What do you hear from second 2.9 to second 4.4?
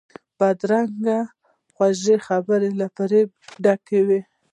فریب ډکې وي